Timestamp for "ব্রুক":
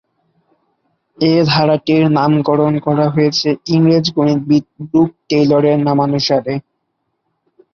4.81-5.09